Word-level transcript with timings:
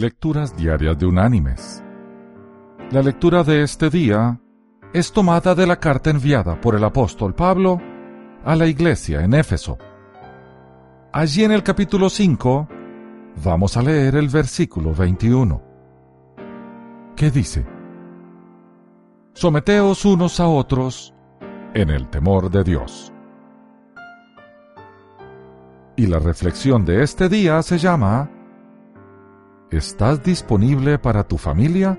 Lecturas 0.00 0.56
Diarias 0.56 0.96
de 0.96 1.06
Unánimes. 1.06 1.82
La 2.92 3.02
lectura 3.02 3.42
de 3.42 3.64
este 3.64 3.90
día 3.90 4.40
es 4.92 5.10
tomada 5.10 5.56
de 5.56 5.66
la 5.66 5.80
carta 5.80 6.10
enviada 6.10 6.60
por 6.60 6.76
el 6.76 6.84
apóstol 6.84 7.34
Pablo 7.34 7.80
a 8.44 8.54
la 8.54 8.68
iglesia 8.68 9.24
en 9.24 9.34
Éfeso. 9.34 9.76
Allí 11.12 11.42
en 11.42 11.50
el 11.50 11.64
capítulo 11.64 12.10
5 12.10 12.68
vamos 13.42 13.76
a 13.76 13.82
leer 13.82 14.14
el 14.14 14.28
versículo 14.28 14.94
21, 14.94 15.62
que 17.16 17.32
dice, 17.32 17.66
Someteos 19.32 20.04
unos 20.04 20.38
a 20.38 20.46
otros 20.46 21.12
en 21.74 21.90
el 21.90 22.08
temor 22.08 22.52
de 22.52 22.62
Dios. 22.62 23.12
Y 25.96 26.06
la 26.06 26.20
reflexión 26.20 26.84
de 26.84 27.02
este 27.02 27.28
día 27.28 27.60
se 27.62 27.78
llama 27.78 28.30
¿Estás 29.70 30.22
disponible 30.22 30.98
para 30.98 31.24
tu 31.24 31.36
familia? 31.36 31.98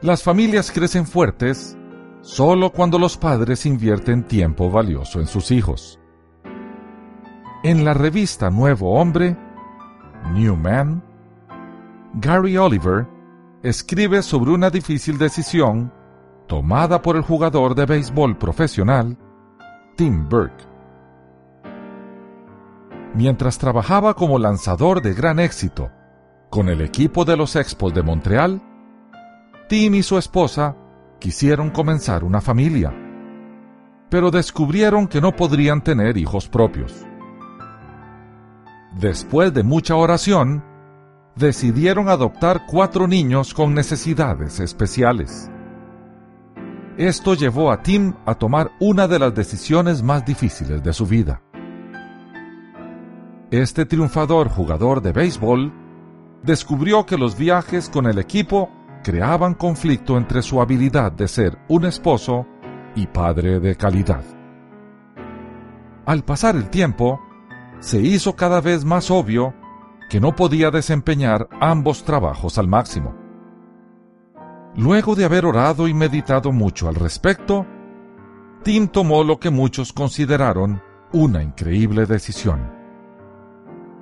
Las 0.00 0.24
familias 0.24 0.72
crecen 0.72 1.06
fuertes 1.06 1.78
solo 2.20 2.72
cuando 2.72 2.98
los 2.98 3.16
padres 3.16 3.64
invierten 3.64 4.24
tiempo 4.24 4.72
valioso 4.72 5.20
en 5.20 5.28
sus 5.28 5.52
hijos. 5.52 6.00
En 7.62 7.84
la 7.84 7.94
revista 7.94 8.50
Nuevo 8.50 8.98
Hombre, 8.98 9.36
New 10.34 10.56
Man, 10.56 11.00
Gary 12.14 12.56
Oliver 12.56 13.06
escribe 13.62 14.20
sobre 14.20 14.50
una 14.50 14.68
difícil 14.68 15.16
decisión 15.16 15.92
tomada 16.48 17.00
por 17.00 17.14
el 17.14 17.22
jugador 17.22 17.76
de 17.76 17.86
béisbol 17.86 18.36
profesional 18.36 19.16
Tim 19.96 20.28
Burke 20.28 20.71
mientras 23.14 23.58
trabajaba 23.58 24.14
como 24.14 24.38
lanzador 24.38 25.02
de 25.02 25.14
gran 25.14 25.38
éxito 25.38 25.90
con 26.50 26.68
el 26.68 26.80
equipo 26.80 27.24
de 27.24 27.36
los 27.36 27.56
Expos 27.56 27.94
de 27.94 28.02
Montreal, 28.02 28.62
Tim 29.68 29.94
y 29.94 30.02
su 30.02 30.18
esposa 30.18 30.76
quisieron 31.18 31.70
comenzar 31.70 32.24
una 32.24 32.40
familia, 32.40 32.92
pero 34.10 34.30
descubrieron 34.30 35.08
que 35.08 35.20
no 35.20 35.34
podrían 35.34 35.82
tener 35.82 36.16
hijos 36.18 36.48
propios. 36.48 37.06
Después 38.98 39.54
de 39.54 39.62
mucha 39.62 39.96
oración, 39.96 40.62
decidieron 41.36 42.10
adoptar 42.10 42.66
cuatro 42.66 43.08
niños 43.08 43.54
con 43.54 43.72
necesidades 43.72 44.60
especiales. 44.60 45.50
Esto 46.98 47.32
llevó 47.32 47.72
a 47.72 47.82
Tim 47.82 48.12
a 48.26 48.34
tomar 48.34 48.72
una 48.78 49.08
de 49.08 49.18
las 49.18 49.34
decisiones 49.34 50.02
más 50.02 50.26
difíciles 50.26 50.82
de 50.82 50.92
su 50.92 51.06
vida 51.06 51.40
este 53.52 53.84
triunfador 53.84 54.48
jugador 54.48 55.02
de 55.02 55.12
béisbol 55.12 55.70
descubrió 56.42 57.04
que 57.04 57.18
los 57.18 57.36
viajes 57.36 57.90
con 57.90 58.06
el 58.06 58.18
equipo 58.18 58.70
creaban 59.04 59.52
conflicto 59.52 60.16
entre 60.16 60.40
su 60.40 60.62
habilidad 60.62 61.12
de 61.12 61.28
ser 61.28 61.58
un 61.68 61.84
esposo 61.84 62.46
y 62.96 63.06
padre 63.06 63.60
de 63.60 63.76
calidad. 63.76 64.24
Al 66.06 66.24
pasar 66.24 66.56
el 66.56 66.70
tiempo, 66.70 67.20
se 67.78 68.00
hizo 68.00 68.34
cada 68.36 68.62
vez 68.62 68.86
más 68.86 69.10
obvio 69.10 69.52
que 70.08 70.18
no 70.18 70.34
podía 70.34 70.70
desempeñar 70.70 71.46
ambos 71.60 72.04
trabajos 72.04 72.56
al 72.56 72.68
máximo. 72.68 73.14
Luego 74.76 75.14
de 75.14 75.26
haber 75.26 75.44
orado 75.44 75.88
y 75.88 75.92
meditado 75.92 76.52
mucho 76.52 76.88
al 76.88 76.94
respecto, 76.94 77.66
Tim 78.62 78.88
tomó 78.88 79.24
lo 79.24 79.38
que 79.38 79.50
muchos 79.50 79.92
consideraron 79.92 80.80
una 81.12 81.42
increíble 81.42 82.06
decisión 82.06 82.81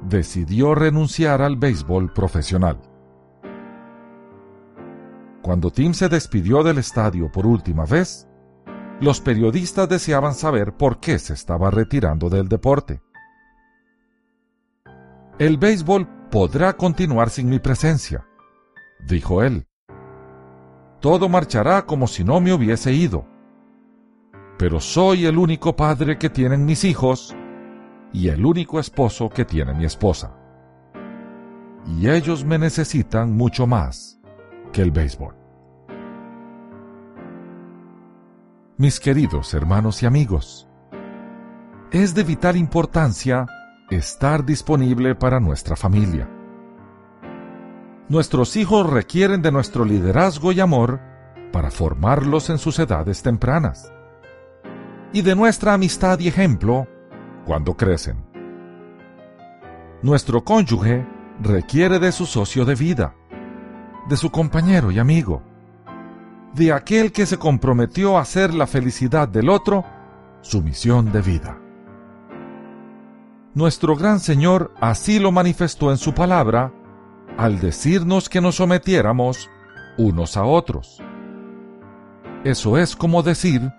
decidió 0.03 0.75
renunciar 0.75 1.43
al 1.43 1.57
béisbol 1.57 2.13
profesional. 2.13 2.81
Cuando 5.43 5.71
Tim 5.71 5.95
se 5.95 6.09
despidió 6.09 6.63
del 6.63 6.79
estadio 6.79 7.31
por 7.33 7.47
última 7.47 7.87
vez, 7.87 8.29
los 9.01 9.21
periodistas 9.21 9.89
deseaban 9.89 10.35
saber 10.35 10.75
por 10.75 11.01
qué 11.01 11.19
se 11.19 11.33
estaba 11.33 11.71
retirando 11.71 12.29
del 12.29 12.49
deporte. 12.49 13.01
El 15.39 15.57
béisbol 15.57 16.07
podrá 16.31 16.77
continuar 16.77 17.31
sin 17.31 17.49
mi 17.49 17.59
presencia, 17.59 18.27
dijo 19.09 19.43
él. 19.43 19.67
Todo 21.01 21.31
marchará 21.31 21.87
como 21.87 22.07
si 22.07 22.25
no 22.25 22.41
me 22.43 22.53
hubiese 22.53 22.93
ido. 22.93 23.27
Pero 24.59 24.81
soy 24.81 25.25
el 25.25 25.39
único 25.39 25.75
padre 25.75 26.19
que 26.19 26.29
tienen 26.29 26.67
mis 26.67 26.85
hijos 26.85 27.35
y 28.13 28.29
el 28.29 28.45
único 28.45 28.81
esposo 28.81 29.29
que 29.29 29.45
tiene 29.45 29.75
mi 29.75 29.85
esposa. 29.85 30.35
Y 31.87 32.09
ellos 32.09 32.45
me 32.45 32.59
necesitan 32.59 33.37
mucho 33.37 33.67
más 33.67 34.21
que 34.73 34.83
el 34.83 34.91
béisbol. 34.91 35.35
Mis 38.77 38.99
queridos 38.99 39.53
hermanos 39.55 40.03
y 40.03 40.07
amigos, 40.07 40.67
es 41.91 42.15
de 42.15 42.23
vital 42.25 42.57
importancia 42.57 43.47
estar 43.91 44.45
disponible 44.45 45.15
para 45.15 45.41
nuestra 45.41 45.77
familia. 45.77 46.29
Nuestros 48.09 48.57
hijos 48.57 48.89
requieren 48.89 49.43
de 49.43 49.53
nuestro 49.53 49.85
liderazgo 49.85 50.53
y 50.53 50.61
amor 50.61 51.01
para 51.53 51.71
formarlos 51.71 52.49
en 52.51 52.59
sus 52.59 52.79
edades 52.79 53.23
tempranas, 53.23 53.93
y 55.13 55.23
de 55.23 55.35
nuestra 55.35 55.75
amistad 55.75 56.19
y 56.21 56.29
ejemplo 56.29 56.87
cuando 57.51 57.77
crecen. 57.77 58.17
Nuestro 60.03 60.45
cónyuge 60.45 61.05
requiere 61.43 61.99
de 61.99 62.13
su 62.13 62.25
socio 62.25 62.65
de 62.65 62.77
vida, 62.77 63.17
de 64.09 64.17
su 64.17 64.31
compañero 64.31 64.93
y 64.93 65.01
amigo, 65.01 65.43
de 66.55 66.73
aquel 66.73 67.11
que 67.11 67.27
se 67.27 67.39
comprometió 67.39 68.17
a 68.17 68.21
hacer 68.21 68.55
la 68.55 68.69
felicidad 68.69 69.27
del 69.27 69.49
otro 69.49 69.85
su 70.43 70.63
misión 70.63 71.11
de 71.11 71.23
vida. 71.23 71.59
Nuestro 73.53 73.97
gran 73.97 74.21
Señor 74.21 74.73
así 74.81 75.19
lo 75.19 75.33
manifestó 75.33 75.91
en 75.91 75.99
su 75.99 76.15
palabra 76.15 76.73
al 77.37 77.59
decirnos 77.59 78.29
que 78.29 78.41
nos 78.41 78.55
sometiéramos 78.55 79.51
unos 79.99 80.37
a 80.37 80.45
otros. 80.45 81.03
Eso 82.45 82.79
es 82.79 82.95
como 82.95 83.25
decir, 83.25 83.73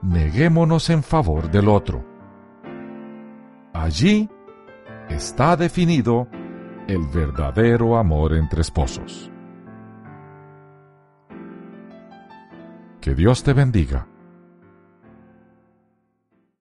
neguémonos 0.00 0.88
en 0.88 1.02
favor 1.02 1.50
del 1.50 1.68
otro. 1.68 2.16
Allí 3.88 4.28
está 5.08 5.56
definido 5.56 6.28
el 6.88 7.06
verdadero 7.06 7.96
amor 7.96 8.34
entre 8.34 8.60
esposos. 8.60 9.30
Que 13.00 13.14
Dios 13.14 13.42
te 13.42 13.54
bendiga 13.54 14.06